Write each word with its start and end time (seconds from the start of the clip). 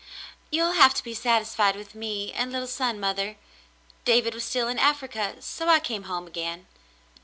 "You'll 0.49 0.71
have 0.71 0.95
to 0.95 1.03
be 1.03 1.13
satisfied 1.13 1.75
with 1.75 1.93
me 1.93 2.33
and 2.33 2.51
little 2.51 2.67
son, 2.67 2.99
mother. 2.99 3.37
David 4.03 4.33
was 4.33 4.43
still 4.43 4.67
in 4.67 4.79
Africa, 4.79 5.35
so 5.43 5.69
I 5.69 5.79
came 5.79 6.05
home 6.05 6.25
again." 6.25 6.65